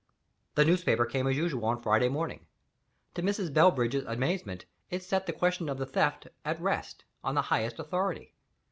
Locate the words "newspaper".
0.65-1.05